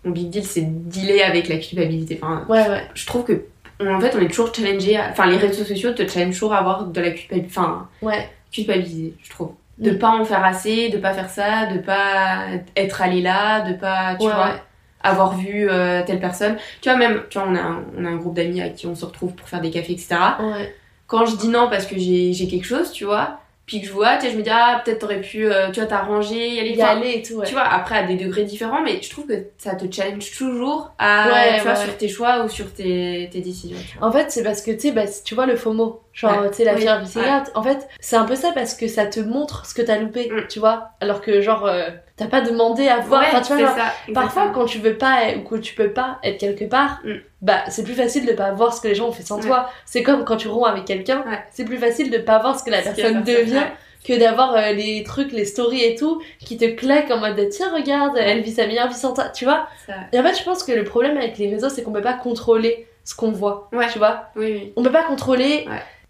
[0.05, 2.19] mon big deal, c'est de dealer avec la culpabilité.
[2.23, 2.69] Enfin, ouais.
[2.69, 2.83] ouais.
[2.95, 3.45] je trouve que
[3.81, 4.99] on- en fait, on est toujours challengé.
[5.11, 7.49] Enfin, les réseaux sociaux te challengent toujours à avoir de la culpabilité.
[7.59, 8.29] Enfin, Ouais.
[8.53, 9.53] culpabiliser, je trouve.
[9.79, 9.99] De Mm.
[9.99, 14.17] pas en faire assez, de pas faire ça, de pas être allé là, de pas,
[14.19, 14.63] tu Ouais, vois, ouais.
[15.03, 16.57] avoir vu euh, telle personne.
[16.81, 18.87] Tu vois, même, tu vois, on a un, on a un groupe d'amis à qui
[18.87, 20.17] on se retrouve pour faire des cafés, etc.
[20.41, 20.75] Ouais.
[21.07, 23.93] Quand je dis non parce que j'ai j'ai quelque chose, tu vois, puis que je
[23.93, 26.59] vois, tu sais, je me dis, ah, peut-être t'aurais pu, euh, tu vois, t'arranger, y
[26.61, 26.71] aller.
[26.75, 27.43] Y aller et tout.
[27.45, 30.93] Tu vois, après, à des degrés différents, mais je trouve que ça te challenge toujours
[30.99, 33.77] à, tu vois, sur tes choix ou sur tes, tes décisions.
[34.01, 36.49] En fait, c'est parce que, tu sais, bah, tu vois le FOMO, genre, Ouais.
[36.51, 36.87] tu sais, la Oui.
[37.01, 37.29] missing Ouais.
[37.55, 40.29] En fait, c'est un peu ça parce que ça te montre ce que t'as loupé,
[40.33, 40.47] Mm.
[40.49, 40.89] tu vois.
[41.01, 43.21] Alors que, genre, euh, t'as pas demandé à voir.
[43.21, 45.75] Ouais, enfin, tu vois, c'est genre, ça, parfois, quand tu veux pas ou que tu
[45.75, 47.13] peux pas être quelque part, Mm.
[47.43, 49.69] bah, c'est plus facile de pas voir ce que les gens ont fait sans toi.
[49.85, 52.71] C'est comme quand tu romps avec quelqu'un, c'est plus facile de pas voir ce que
[52.71, 53.65] la Ce personne devient
[54.07, 57.75] que d'avoir euh, les trucs, les stories et tout, qui te claquent en mode tiens,
[57.75, 59.67] regarde, elle vit sa meilleure vie sans toi, tu vois.
[60.13, 62.13] Et en fait, je pense que le problème avec les réseaux, c'est qu'on peut pas
[62.15, 64.27] contrôler ce qu'on voit, tu vois.
[64.37, 64.73] Oui, oui.
[64.77, 65.67] On peut pas contrôler.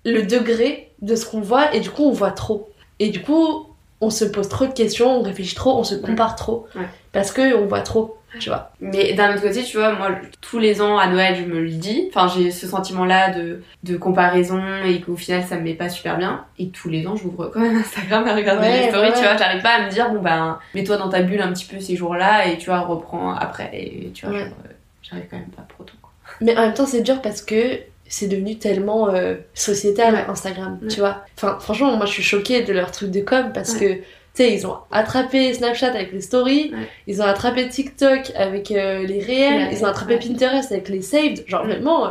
[0.06, 2.70] Le degré de ce qu'on voit et du coup, on voit trop.
[3.00, 3.66] Et du coup,
[4.00, 6.66] on se pose trop de questions, on réfléchit trop, on se compare trop.
[6.74, 6.86] Ouais.
[7.12, 8.70] Parce que on voit trop, tu vois.
[8.80, 11.70] Mais d'un autre côté, tu vois, moi, tous les ans à Noël, je me le
[11.70, 12.08] dis.
[12.14, 16.16] Enfin, j'ai ce sentiment-là de, de comparaison et qu'au final, ça me met pas super
[16.18, 16.44] bien.
[16.58, 19.22] Et tous les ans, j'ouvre quand même Instagram à regarder Ouais, les stories, ouais, tu
[19.22, 19.36] vois.
[19.36, 21.96] J'arrive pas à me dire, bon, ben, mets-toi dans ta bulle un petit peu ces
[21.96, 23.70] jours-là et tu vois, reprends après.
[23.72, 24.42] Et tu vois, Ouais.
[24.44, 24.70] euh,
[25.02, 26.12] j'arrive quand même pas pour autant, quoi.
[26.42, 30.24] Mais en même temps, c'est dur parce que c'est devenu tellement euh, sociétal Ouais.
[30.28, 30.88] Instagram, Ouais.
[30.88, 31.24] tu vois.
[31.36, 33.78] Enfin, franchement, moi je suis choquée de leur truc de com parce Ouais.
[33.80, 34.02] que, tu
[34.34, 36.72] sais, ils ont attrapé Snapchat avec les stories,
[37.06, 40.18] ils ont attrapé TikTok avec euh, les réels, ils ont attrapé.
[40.18, 41.44] Pinterest avec les saved.
[41.46, 42.10] Genre, vraiment, euh,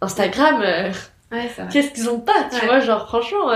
[0.00, 0.62] Instagram,
[1.72, 2.80] qu'est-ce qu'ils ont pas, tu vois.
[2.80, 3.50] Genre, franchement.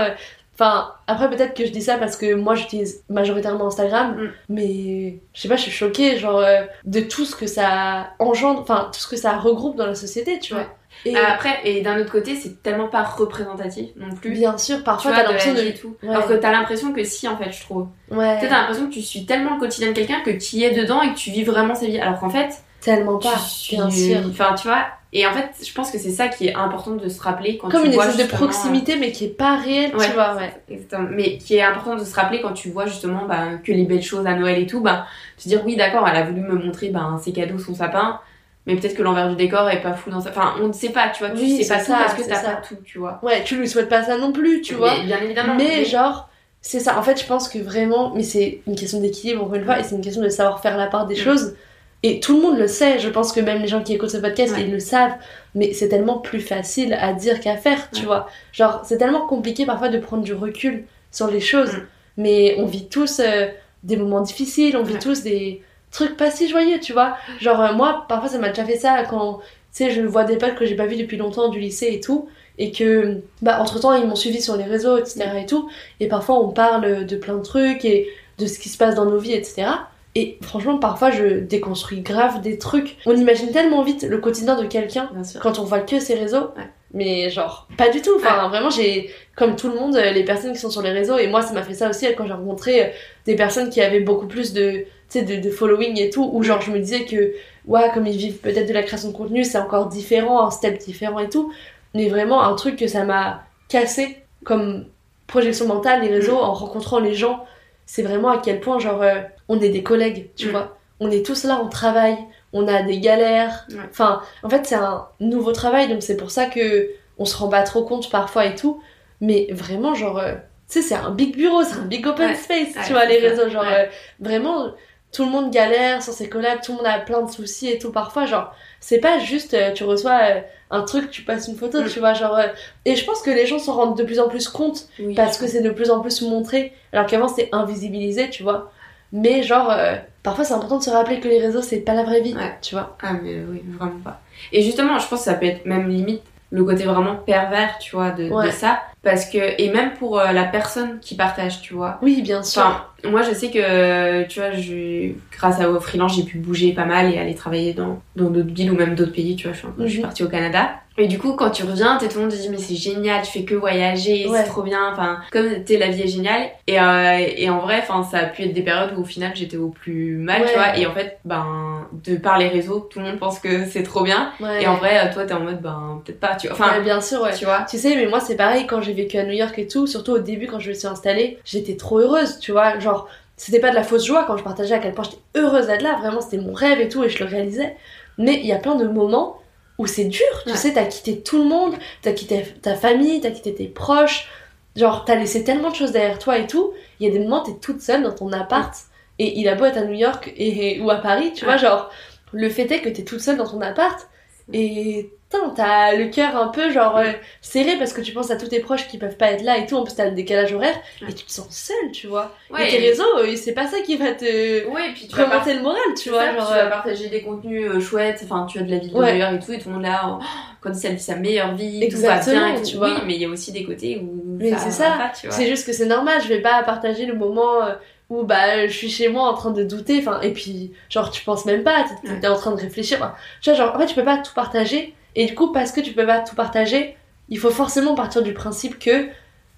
[0.55, 4.29] Enfin, après peut-être que je dis ça parce que moi j'utilise majoritairement Instagram, Mm.
[4.49, 6.43] mais je sais pas, je suis choquée genre
[6.83, 10.37] de tout ce que ça engendre, enfin tout ce que ça regroupe dans la société,
[10.39, 10.65] tu vois.
[11.05, 14.31] Et Après, et d'un autre côté, c'est tellement pas représentatif non plus.
[14.31, 15.71] bien sûr, parfois t'as l'impression de.
[15.79, 15.95] tout.
[16.03, 16.09] Ouais.
[16.09, 17.87] Alors que t'as l'impression que si, en fait, je trouve.
[18.11, 20.71] Ouais, t'as l'impression que tu suis tellement le quotidien de quelqu'un que tu y es
[20.71, 21.99] dedans et que tu vis vraiment sa vie.
[21.99, 22.49] Alors qu'en fait,
[22.81, 23.75] tellement pas, suis...
[23.77, 24.17] bien sûr.
[24.29, 24.85] Enfin, tu vois.
[25.11, 27.69] Et en fait, je pense que c'est ça qui est important de se rappeler quand
[27.69, 30.05] Comme tu une vois espèce de justement- proximité, mais qui est pas réelle, Ouais.
[30.05, 30.53] tu vois, ouais.
[30.69, 31.07] Exactement.
[31.11, 34.03] Mais qui est important de se rappeler quand tu vois justement bah, que les belles
[34.03, 35.07] choses à Noël et tout, bah,
[35.41, 38.19] te dire oui, d'accord, elle a voulu me montrer bah, ses cadeaux, son sapin,
[38.65, 40.29] mais peut-être que l'envers du décor est pas fou dans sa.
[40.29, 42.13] Enfin, on ne sait pas, tu vois, tu Oui, sais pas c'est tout ça, parce
[42.15, 42.49] que t'as ça.
[42.51, 43.19] pas tout, tu vois.
[43.23, 44.95] Ouais, tu lui souhaites pas ça non plus, tu vois.
[44.99, 45.55] Mais, bien évidemment.
[45.55, 46.29] Mais genre,
[46.61, 46.97] c'est ça.
[46.99, 49.83] En fait, je pense que vraiment, mais c'est une question d'équilibre encore une fois, et
[49.83, 51.23] c'est une question de savoir faire la part des Mm.
[51.23, 51.55] choses.
[52.01, 52.97] Et tout le monde le sait.
[52.99, 54.61] Je pense que même les gens qui écoutent ce podcast, Ouais.
[54.61, 55.15] ils le savent.
[55.55, 58.05] Mais c'est tellement plus facile à dire qu'à faire, tu Ouais.
[58.05, 58.27] vois.
[58.53, 61.73] Genre, c'est tellement compliqué parfois de prendre du recul sur les choses.
[61.73, 61.81] Mm.
[62.17, 63.47] Mais on vit tous euh,
[63.83, 64.99] des moments difficiles, on vit Ouais.
[64.99, 65.61] tous des
[65.91, 67.17] trucs pas si joyeux, tu vois.
[67.39, 70.37] Genre, euh, moi, parfois, ça m'a déjà fait ça quand, tu sais, je vois des
[70.37, 72.27] potes que j'ai pas vus depuis longtemps du lycée et tout.
[72.57, 75.25] Et que, bah, entre temps, ils m'ont suivi sur les réseaux, etc.
[75.41, 75.69] et tout.
[75.99, 79.05] Et parfois, on parle de plein de trucs et de ce qui se passe dans
[79.05, 79.67] nos vies, etc.
[80.15, 82.97] Et franchement, parfois, je déconstruis grave des trucs.
[83.05, 85.09] On imagine tellement vite le quotidien de quelqu'un
[85.41, 86.51] quand on voit que ses réseaux.
[86.57, 86.69] Ouais.
[86.93, 88.11] Mais genre, pas du tout.
[88.15, 91.17] Enfin, vraiment, j'ai, comme tout le monde, euh, les personnes qui sont sur les réseaux,
[91.17, 92.93] et moi, ça m'a fait ça aussi euh, quand j'ai rencontré
[93.25, 96.61] des personnes qui avaient beaucoup plus de, sais, de, de following et tout, où genre,
[96.61, 97.33] je me disais que,
[97.65, 100.77] ouais, comme ils vivent peut-être de la création de contenu, c'est encore différent, un step
[100.77, 101.51] différent et tout.
[101.95, 104.85] Mais vraiment, un truc que ça m'a cassé comme
[105.27, 107.45] projection mentale, les réseaux, en rencontrant les gens,
[107.85, 110.51] c'est vraiment à quel point, genre, euh, on est des collègues, tu Mm.
[110.51, 110.77] vois.
[110.99, 112.17] On est tous là, on travaille,
[112.53, 113.65] on a des galères.
[113.89, 117.47] Enfin, en fait, c'est un nouveau travail, donc c'est pour ça que on se rend
[117.49, 118.81] pas trop compte parfois et tout.
[119.21, 120.33] Mais vraiment, genre, euh,
[120.69, 122.35] tu sais, c'est un big bureau, c'est un big open Ouais.
[122.35, 123.49] space, Ouais, tu vois, les réseaux.
[123.49, 123.87] Genre, Ouais.
[123.87, 124.71] euh, vraiment,
[125.11, 127.79] tout le monde galère sur ses collabs, tout le monde a plein de soucis et
[127.79, 127.91] tout.
[127.91, 130.41] Parfois, genre, c'est pas juste, euh, tu reçois euh,
[130.71, 131.87] un truc, tu passes une photo, Mm.
[131.87, 132.35] tu vois, genre.
[132.37, 132.47] euh,
[132.85, 135.15] et je pense que les gens s'en rendent de plus en plus compte Oui.
[135.15, 138.71] parce que c'est de plus en plus montré, alors qu'avant c'était invisibilisé, tu vois.
[139.11, 142.03] Mais genre, euh, parfois c'est important de se rappeler que les réseaux c'est pas la
[142.03, 142.55] vraie vie, Ouais.
[142.61, 142.95] tu vois.
[143.01, 144.21] Ah, mais oui, vraiment pas.
[144.51, 147.95] Et justement, je pense que ça peut être même limite le côté vraiment pervers, tu
[147.95, 148.81] vois, de, de ça.
[149.01, 151.99] Parce que, et même pour euh, la personne qui partage, tu vois.
[152.01, 152.61] Oui, bien sûr.
[152.61, 156.73] Enfin, moi je sais que, tu vois, je, grâce à au freelance, j'ai pu bouger
[156.73, 159.53] pas mal et aller travailler dans dans d'autres villes ou même d'autres pays, tu vois.
[159.53, 160.03] Je suis, je suis Mhm.
[160.03, 160.71] partie au Canada.
[160.99, 163.21] Et du coup, quand tu reviens, t'es tout le monde te dit, mais c'est génial,
[163.23, 164.39] tu fais que voyager, Ouais.
[164.39, 164.89] c'est trop bien.
[164.91, 166.49] Enfin, comme t'es, la vie est géniale.
[166.67, 169.31] Et, euh, et en vrai, enfin, ça a pu être des périodes où au final
[169.33, 170.47] j'étais au plus mal, Ouais.
[170.49, 170.77] tu vois.
[170.77, 174.03] Et en fait, ben, de par les réseaux, tout le monde pense que c'est trop
[174.03, 174.31] bien.
[174.41, 174.63] Ouais.
[174.63, 176.55] Et en vrai, toi, t'es en mode, ben, peut-être pas, tu vois.
[176.57, 177.33] Enfin, bien sûr, ouais.
[177.33, 177.65] tu vois.
[177.69, 180.11] Tu sais, mais moi c'est pareil quand j'ai vécu à New York et tout, surtout
[180.11, 182.77] au début quand je me suis installée, j'étais trop heureuse, tu vois.
[182.79, 183.07] Genre,
[183.37, 185.81] c'était pas de la fausse joie quand je partageais à quel point j'étais heureuse d'être
[185.81, 187.75] là, vraiment c'était mon rêve et tout et je le réalisais.
[188.17, 189.37] Mais il y a plein de moments
[189.79, 190.57] où c'est dur, tu Ouais.
[190.57, 194.27] sais, t'as quitté tout le monde, t'as quitté ta famille, t'as quitté tes proches,
[194.75, 196.73] genre t'as laissé tellement de choses derrière toi et tout.
[196.99, 198.73] Il y a des moments t'es toute seule dans ton appart
[199.17, 201.89] et il a beau être à New York et, ou à Paris, tu vois, genre
[202.31, 204.07] le fait est que t'es toute seule dans ton appart
[204.53, 205.11] et
[205.55, 208.59] t'as le cœur un peu genre euh, serré parce que tu penses à tous tes
[208.61, 211.09] proches qui peuvent pas être là et tout, en plus t'as le décalage horaire Ouais.
[211.11, 212.31] et tu te sens seule, tu vois.
[212.49, 213.03] Ouais, et tes réseaux,
[213.35, 216.09] c'est pas ça qui va te Ouais, et puis tu vas remonter le moral, tu
[216.09, 216.47] vois, vois, genre.
[216.47, 219.11] tu vas euh, partager des contenus euh, chouettes, enfin tu as de la Ouais.
[219.13, 220.23] meilleure et tout, et tout le monde là, oh,
[220.61, 222.67] quand elle vit sa meilleure vie, Exactement, tout va bien, et tout.
[222.71, 222.87] tu vois.
[222.87, 225.31] Oui, mais il y a aussi des côtés où Mais ça c'est ça, vois.
[225.31, 227.73] C'est juste que c'est normal, je vais pas partager le moment euh,
[228.09, 231.23] où bah je suis chez moi en train de douter, enfin et puis genre tu
[231.23, 232.27] penses même pas, t'es Ouais.
[232.27, 232.97] en train de réfléchir.
[232.99, 235.71] enfin, tu vois genre en fait tu peux pas tout partager et du coup parce
[235.71, 236.95] que tu peux pas tout partager,
[237.29, 239.07] il faut forcément partir du principe que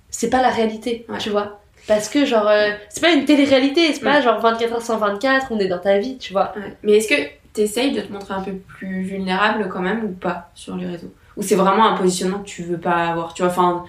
[0.09, 1.17] c'est pas la réalité, Ouais.
[1.17, 1.61] tu vois.
[1.87, 4.23] Parce que genre euh, c'est pas une télé-réalité, c'est pas Mm.
[4.23, 6.53] genre 24 heures sur 24, on est dans ta vie, tu vois.
[6.83, 7.15] Mais est-ce que
[7.53, 11.13] t'essayes de te montrer un peu plus vulnérable quand même ou pas sur les réseaux?
[11.37, 13.85] Ou c'est vraiment un positionnement que tu veux pas avoir, tu vois, enfin,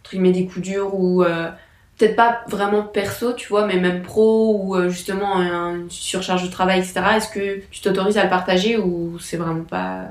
[0.00, 1.48] entre guillemets des coups durs ou euh,
[1.98, 6.44] peut-être pas vraiment perso, tu vois, mais même pro ou euh, justement un- une surcharge
[6.44, 7.00] de travail, etc.
[7.16, 10.02] Est-ce que tu t'autorises à le partager ou c'est vraiment pas...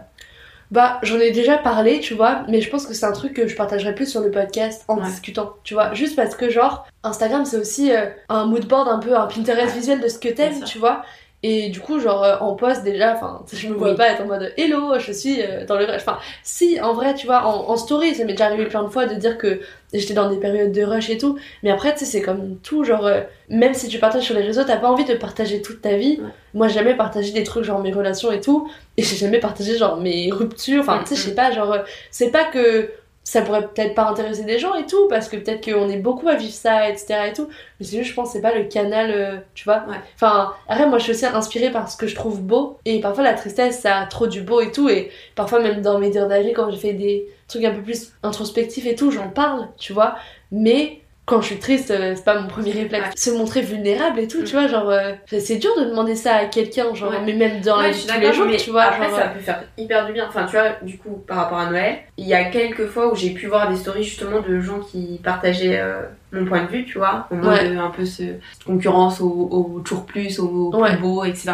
[0.69, 3.47] Bah, j'en ai déjà parlé, tu vois, mais je pense que c'est un truc que
[3.47, 5.05] je partagerai plus sur le podcast en Ouais.
[5.05, 5.93] discutant, tu vois.
[5.93, 9.73] Juste parce que, genre, Instagram, c'est aussi euh, un mood board, un peu un Pinterest
[9.73, 11.03] visuel de ce que t'aimes, tu vois.
[11.43, 13.95] Et du coup, genre, euh, en post, déjà, enfin, je me vois Oui.
[13.95, 15.97] pas être en mode Hello, je suis euh, dans le rush.
[15.97, 18.87] Enfin, si, en vrai, tu vois, en, en story, ça m'est déjà arrivé plein de
[18.89, 19.59] fois de dire que
[19.93, 21.37] j'étais dans des périodes de rush et tout.
[21.61, 24.41] Mais après, tu sais, c'est comme tout, genre, euh, même si tu partages sur les
[24.41, 26.19] réseaux, t'as pas envie de partager toute ta vie.
[26.19, 26.29] Ouais.
[26.55, 28.67] Moi, j'ai jamais partagé des trucs, genre mes relations et tout.
[28.97, 30.81] Et j'ai jamais partagé, genre, mes ruptures.
[30.81, 31.77] Enfin, tu sais, je sais pas, genre,
[32.09, 32.89] c'est pas que
[33.27, 36.29] ça pourrait peut-être pas intéresser des gens et tout, parce que peut-être qu'on est beaucoup
[36.29, 37.27] à vivre ça, etc.
[37.27, 37.49] et tout.
[37.77, 39.83] Mais c'est juste, je pense, que c'est pas le canal, euh, tu vois.
[39.89, 39.97] Ouais.
[40.15, 42.77] Enfin, après, moi, je suis aussi inspirée par ce que je trouve beau.
[42.85, 44.87] Et parfois, la tristesse, ça a trop du beau et tout.
[44.87, 48.13] Et parfois, même dans mes dires d'avis, quand j'ai fait des trucs un peu plus
[48.23, 50.15] introspectifs et tout, j'en parle, tu vois.
[50.53, 53.05] Mais quand je suis triste, euh, c'est pas mon premier réflexe.
[53.09, 53.11] Ouais.
[53.17, 54.43] Se montrer vulnérable et tout, Mm.
[54.45, 57.17] tu vois, genre, euh, c'est dur de demander ça à quelqu'un, genre, Ouais.
[57.25, 58.83] mais même dans la vie de tous les jours, tu vois.
[58.83, 60.25] après genre, ça peut faire hyper du bien.
[60.29, 63.15] Enfin, tu vois, du coup, par rapport à Noël, il y a quelques fois où
[63.17, 66.85] j'ai pu voir des stories justement de gens qui partageaient euh, mon point de vue,
[66.85, 67.67] tu vois, mode Ouais.
[67.75, 71.51] euh, un peu ce, cette concurrence au, au toujours plus, au plus beau, etc.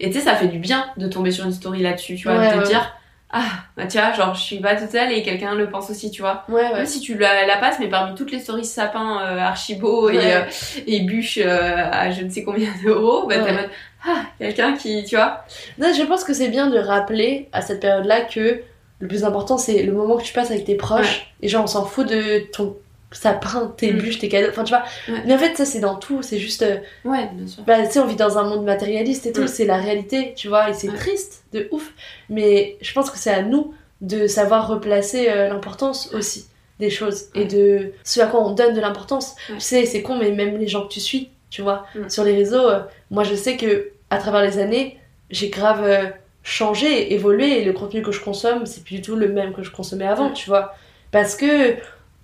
[0.00, 2.36] Et tu sais, ça fait du bien de tomber sur une story là-dessus, tu vois,
[2.54, 2.94] de te dire,
[3.30, 3.44] ah,
[3.76, 6.22] bah tu vois, genre je suis pas toute seule et quelqu'un le pense aussi, tu
[6.22, 6.44] vois.
[6.48, 6.72] Ouais, ouais.
[6.74, 10.08] Même si tu la, la passes, mais parmi toutes les stories sapins euh, archi beaux
[10.08, 10.34] et, Ouais.
[10.36, 10.42] euh,
[10.86, 13.68] et bûches euh, à je ne sais combien d'euros, bah en mode,
[14.06, 15.44] ah, quelqu'un qui, tu vois,
[15.78, 18.62] Non, je pense que c'est bien de rappeler à cette période-là que
[19.00, 21.32] le plus important, c'est le moment que tu passes avec tes proches.
[21.42, 22.76] Et genre, on s'en fout de ton
[23.10, 23.98] sapin, tes Mm.
[23.98, 24.48] bûches, tes cadeaux.
[24.50, 24.84] Enfin, tu vois.
[25.08, 25.22] Ouais.
[25.26, 26.22] Mais en fait, ça, c'est dans tout.
[26.22, 26.62] C'est juste.
[26.62, 27.62] euh, ouais, bien sûr.
[27.64, 29.42] Bah, tu sais, on vit dans un monde matérialiste et tout.
[29.42, 29.48] Mm.
[29.48, 30.70] C'est la réalité, tu vois.
[30.70, 30.96] Et c'est Ouais.
[30.96, 31.92] triste, de ouf.
[32.28, 36.46] Mais je pense que c'est à nous de savoir replacer euh, l'importance aussi
[36.78, 37.24] des choses.
[37.34, 39.34] Et de ce à quoi on donne de l'importance.
[39.48, 42.08] Tu sais, c'est con, mais même les gens que tu suis, tu vois, Mm.
[42.08, 44.98] sur les réseaux, euh, moi, je sais que à travers les années,
[45.30, 45.82] j'ai grave.
[45.84, 46.04] euh,
[46.44, 49.62] changé, évolué et le contenu que je consomme, c'est plus du tout le même que
[49.62, 50.74] je consommais avant, tu vois.
[51.10, 51.74] Parce que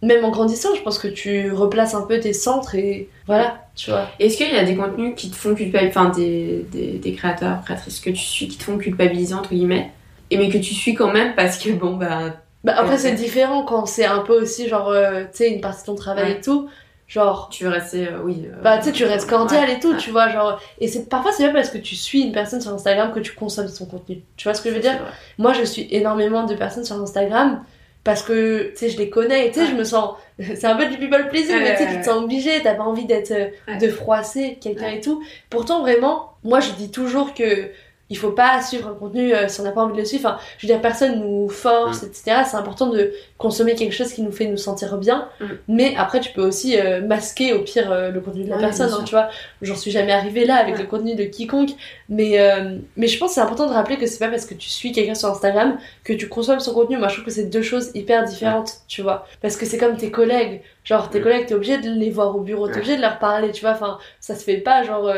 [0.04, 3.90] même en grandissant, je pense que tu replaces un peu tes centres et voilà, tu
[3.90, 4.06] vois.
[4.18, 7.62] Est-ce qu'il y a des contenus qui te font culpabiliser, enfin des, des, des créateurs,
[7.64, 9.90] créatrices que tu suis qui te font culpabiliser entre guillemets,
[10.30, 13.62] et mais que tu suis quand même parce que bon bah Bah après c'est différent
[13.64, 16.38] quand c'est un peu aussi genre euh, tu sais une partie de ton travail Ouais.
[16.38, 16.68] et tout,
[17.06, 18.46] genre tu veux rester, euh, oui.
[18.46, 19.96] euh, bah tu sais tu restes cordial ouais, et tout, ouais.
[19.98, 22.72] tu vois genre et c'est parfois c'est pas parce que tu suis une personne sur
[22.72, 24.22] Instagram que tu consommes son contenu.
[24.36, 24.98] Tu vois ce que je veux dire?
[25.38, 27.62] Moi, je suis énormément de personnes sur Instagram
[28.04, 29.70] parce que, tu sais, je les connais et tu sais, Ouais.
[29.72, 30.14] je me sens.
[30.38, 32.50] C'est un peu du people pleasing, Ouais, mais tu sais, ouais, tu te sens obligé,
[32.62, 33.30] t'as pas envie d'être.
[33.30, 33.78] euh, Ouais.
[33.78, 34.96] de froisser quelqu'un Ouais.
[34.98, 35.22] et tout.
[35.50, 37.70] Pourtant, vraiment, moi, je dis toujours que.
[38.10, 40.28] Il faut pas suivre un contenu euh, si on n'a pas envie de le suivre.
[40.28, 42.06] Enfin, je veux dire, personne nous force, Mm.
[42.06, 42.22] etc.
[42.48, 43.12] C'est important de
[43.44, 45.28] consommer quelque chose qui nous fait nous sentir bien.
[45.40, 45.44] Mm.
[45.68, 48.62] Mais après, tu peux aussi euh, masquer au pire euh, le contenu de la Ouais,
[48.62, 48.90] personne.
[48.92, 49.28] hein, tu vois,
[49.62, 50.80] j'en suis jamais arrivée là avec Ouais.
[50.82, 51.70] le contenu de quiconque.
[52.08, 54.54] Mais, euh, mais je pense que c'est important de rappeler que c'est pas parce que
[54.54, 56.96] tu suis quelqu'un sur Instagram que tu consommes son contenu.
[56.98, 59.26] Moi, je trouve que c'est deux choses hyper différentes, tu vois.
[59.42, 60.62] Parce que c'est comme tes collègues.
[60.84, 61.22] Genre, tes Mm.
[61.22, 63.70] collègues, t'es obligé de les voir au bureau, t'es obligé de leur parler, tu vois.
[63.72, 65.10] Enfin, ça se fait pas, genre,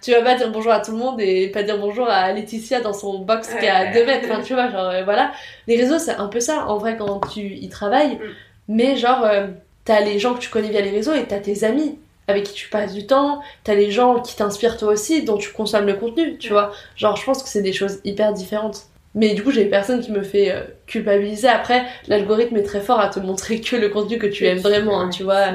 [0.00, 2.80] tu vas pas dire bonjour à tout le monde et pas dire bonjour à Laetitia
[2.80, 3.92] dans son box qui est à Ouais.
[3.94, 4.26] 2 mètres.
[4.30, 5.32] Enfin, tu vois, genre, voilà.
[5.66, 8.16] Les réseaux, c'est un peu ça, en vrai, quand tu y travailles.
[8.16, 8.20] Mm.
[8.68, 9.46] Mais genre, euh,
[9.84, 12.52] t'as les gens que tu connais via les réseaux et t'as tes amis avec qui
[12.52, 15.94] tu passes du temps, t'as les gens qui t'inspirent toi aussi, dont tu consommes le
[15.94, 16.72] contenu, tu vois.
[16.94, 18.82] Genre, je pense que c'est des choses hyper différentes.
[19.14, 21.48] Mais du coup, j'ai personne qui me fait euh, culpabiliser.
[21.48, 25.00] Après, l'algorithme est très fort à te montrer que le contenu que tu aimes vraiment,
[25.00, 25.46] hein, tu vois.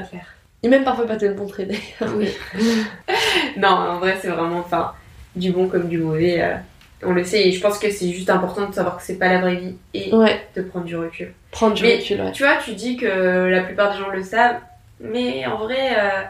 [0.63, 2.15] Et même parfois pas te le montrer d'ailleurs.
[2.17, 2.29] Oui.
[3.57, 4.93] non, en vrai, c'est vraiment, enfin,
[5.35, 6.41] du bon comme du mauvais.
[6.41, 6.55] euh,
[7.05, 9.27] On le sait et je pense que c'est juste important de savoir que c'est pas
[9.29, 11.33] la vraie vie et Ouais, de prendre du recul.
[11.51, 12.31] prendre du Mais recul, ouais.
[12.31, 13.05] Tu vois, tu dis que
[13.49, 14.59] la plupart des gens le savent,
[14.99, 16.21] mais en vrai, euh,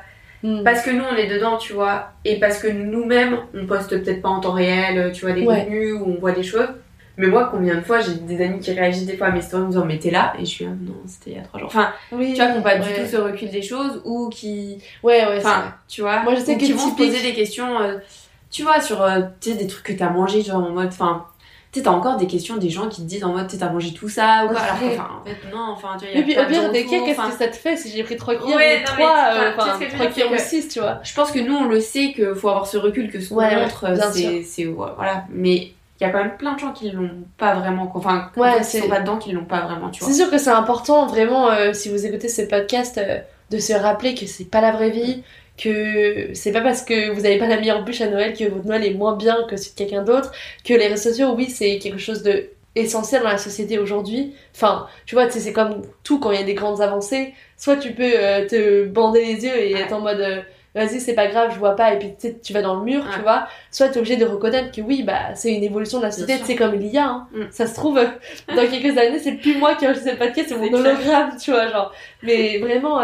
[0.46, 0.64] Mm.
[0.66, 4.22] parce que nous on est dedans, tu vois, et parce que nous-mêmes on poste peut-être
[4.22, 5.60] pas en temps réel, tu vois, des Ouais.
[5.64, 6.68] contenus où on voit des choses.
[7.16, 9.62] Mais moi, combien de fois j'ai des amis qui réagissent des fois à mes stories
[9.64, 10.34] en me disant mais t'es là?
[10.38, 11.70] Et je suis là non c'était il y a trois jours.
[11.70, 14.80] Enfin, Oui, tu vois, qui n'ont pas du tout ce recul des choses ou qui,
[15.02, 15.52] Ouais, ouais, c'est vrai.
[15.52, 18.00] enfin, tu vois, Moi, je sais ou que qui vont se poser des questions, euh,
[18.54, 21.26] tu vois, sur euh, des trucs que t'as mangé genre en mode, enfin.
[21.74, 24.08] Tu t'as encore des questions des gens qui te disent en mode, t'as mangé tout
[24.08, 24.60] ça ou quoi.
[24.60, 26.72] Alors, que, enfin, en fait, non, enfin, tu vois, y a Et puis, au pire
[26.72, 28.86] des cas, qu'est-ce que ça te fait si j'ai pris 3 cuillères Ouais, ou non,
[28.86, 30.62] 3, mais, enfin, euh, enfin, ce que je veux 3 dire, cuillères ou c'est que-
[30.62, 31.00] 6, tu vois.
[31.02, 33.42] Je pense que nous, on le sait qu'il faut avoir ce recul, que ce qu'on
[33.42, 33.88] montre,
[34.44, 34.66] c'est.
[34.66, 35.24] Voilà.
[35.32, 37.92] Mais il y a quand même plein de gens qui l'ont pas vraiment.
[37.96, 40.14] Enfin, Ouais, qui sont pas dedans, qui l'ont pas vraiment, tu vois.
[40.14, 43.18] C'est sûr que c'est important, vraiment, euh, si vous écoutez ce podcast, euh,
[43.50, 45.24] de se rappeler que c'est pas la vraie vie,
[45.64, 48.66] que c'est pas parce que vous avez pas la meilleure bûche à Noël que votre
[48.66, 50.32] Noël est moins bien que celui de quelqu'un d'autre,
[50.66, 54.34] que les réseaux sociaux, oui, c'est quelque chose de essentiel dans la société aujourd'hui.
[54.56, 57.34] Enfin, tu vois, c'est comme tout quand il y a des grandes avancées.
[57.56, 59.82] Soit tu peux euh, te bander les yeux et Ouais.
[59.82, 60.42] être en mode euh,
[60.74, 63.22] vas-y, c'est pas grave, je vois pas, et puis tu vas dans le mur, tu
[63.22, 63.48] vois.
[63.70, 66.42] Soit tu es obligé de reconnaître que oui, bah, c'est une évolution de la société,
[66.44, 67.28] c'est comme il y a, hein.
[67.32, 67.44] Mm.
[67.52, 68.08] Ça se trouve, euh,
[68.56, 71.68] dans quelques années, c'est plus moi qui enregistre le podcast, c'est mon hologramme, tu vois,
[71.68, 71.94] genre.
[72.24, 73.02] Mais vraiment,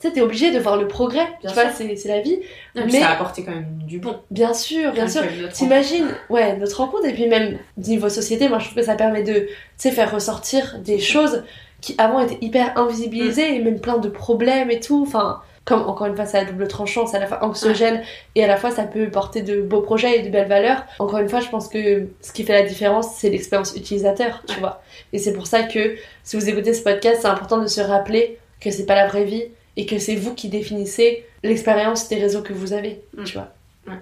[0.00, 1.72] tu sais, t'es obligé de voir le progrès, Bien tu vois, sûr.
[1.74, 2.38] c'est c'est la vie.
[2.74, 4.16] Non, mais- ça a apporté quand même du bon.
[4.30, 5.22] Bien sûr, bien sûr.
[5.52, 9.22] T'imagines, ouais, notre rencontre, et puis même niveau société, moi je trouve que ça permet
[9.22, 11.44] de, tu sais, faire ressortir des choses
[11.80, 16.06] qui avant étaient hyper invisibilisées, et même plein de problèmes et tout, enfin, comme encore
[16.06, 18.02] une fois, c'est à double tranchant, c'est à la fois anxiogène,
[18.34, 20.84] et à la fois ça peut porter de beaux projets et de belles valeurs.
[20.98, 24.54] Encore une fois, je pense que ce qui fait la différence, c'est l'expérience utilisateur, tu
[24.54, 24.60] Ouais.
[24.60, 24.82] vois.
[25.12, 28.38] Et c'est pour ça que, si vous écoutez ce podcast, c'est important de se rappeler
[28.60, 29.44] que c'est pas la vraie vie,
[29.76, 33.24] et que c'est vous qui définissez l'expérience des réseaux que vous avez, Mm.
[33.24, 33.48] tu vois.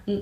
[0.07, 0.19] Mm.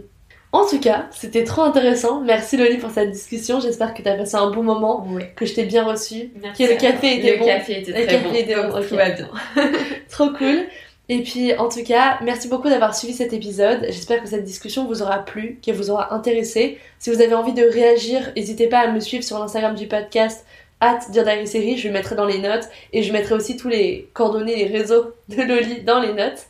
[0.52, 2.20] En tout cas, c'était trop intéressant.
[2.22, 3.60] Merci Loli pour cette discussion.
[3.60, 6.76] J'espère que t'as passé un bon moment, que je t'ai bien reçu, Merci que le
[6.78, 7.44] café était le bon.
[7.46, 8.34] café était Le très café bon.
[8.34, 8.88] était bon, donc ok.
[8.88, 9.28] tout va bien.
[10.08, 10.66] Trop cool.
[11.08, 13.84] Et puis, en tout cas, merci beaucoup d'avoir suivi cet épisode.
[13.90, 16.78] J'espère que cette discussion vous aura plu, qu'elle vous aura intéressé.
[16.98, 20.45] Si vous avez envie de réagir, n'hésitez pas à me suivre sur l'Instagram du podcast
[20.80, 21.00] at
[21.46, 24.78] Série, je le mettrai dans les notes et je mettrai aussi tous les coordonnées, les
[24.78, 26.46] réseaux de Loli dans les notes.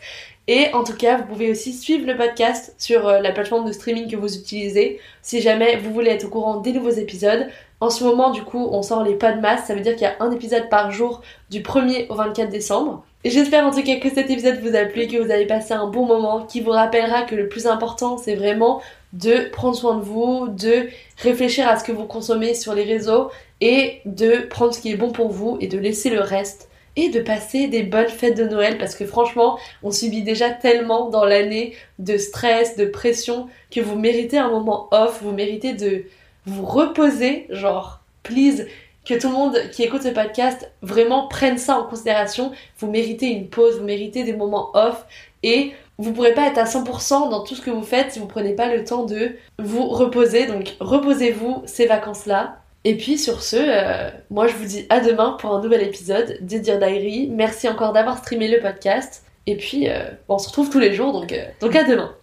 [0.49, 3.73] Et en tout cas, vous pouvez aussi suivre le podcast sur euh, la plateforme de
[3.73, 7.49] streaming que vous utilisez si jamais vous voulez être au courant des nouveaux épisodes.
[7.81, 10.03] En ce moment, du coup, on sort les pas de masse, ça veut dire qu'il
[10.03, 13.05] y a un épisode par jour du 1er au 24 décembre.
[13.25, 15.89] J'espère en tout cas que cet épisode vous a plu, que vous avez passé un
[15.89, 18.81] bon moment, qui vous rappellera que le plus important, c'est vraiment
[19.13, 23.31] de prendre soin de vous, de réfléchir à ce que vous consommez sur les réseaux
[23.61, 27.11] et de prendre ce qui est bon pour vous et de laisser le reste et
[27.11, 31.25] de passer des bonnes fêtes de Noël parce que franchement, on subit déjà tellement dans
[31.25, 36.05] l'année de stress, de pression que vous méritez un moment off, vous méritez de
[36.47, 38.67] vous reposer, genre, please,
[39.05, 42.51] que tout le monde qui écoute ce podcast vraiment prenne ça en considération.
[42.79, 45.07] Vous méritez une pause, vous méritez des moments off
[45.43, 48.27] et vous pourrez pas être à 100% dans tout ce que vous faites si vous
[48.27, 50.47] prenez pas le temps de vous reposer.
[50.47, 52.59] Donc reposez-vous ces vacances-là.
[52.89, 56.39] Et puis sur ce, euh, moi je vous dis à demain pour un nouvel épisode
[56.41, 57.29] de Dear Diary.
[57.29, 59.25] Merci encore d'avoir streamé le podcast.
[59.47, 62.15] Et puis euh, on se retrouve tous les jours, donc, euh, donc à demain.